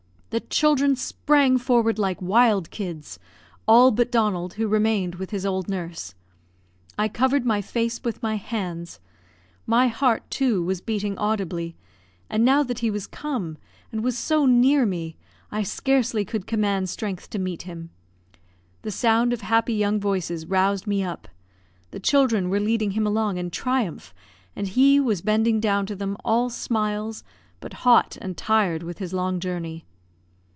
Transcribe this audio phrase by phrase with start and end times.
[0.31, 3.19] The children sprang forward like wild kids,
[3.67, 6.15] all but Donald, who remained with his old nurse.
[6.97, 9.01] I covered my face with my hands;
[9.65, 11.75] my heart, too, was beating audibly;
[12.29, 13.57] and now that he was come,
[13.91, 15.17] and was so near me,
[15.51, 17.89] I scarcely could command strength to meet him.
[18.83, 21.27] The sound of happy young voices roused me up;
[21.89, 24.13] the children were leading him along in triumph;
[24.55, 27.25] and he was bending down to them, all smiles,
[27.59, 29.83] but hot and tired with his long journey.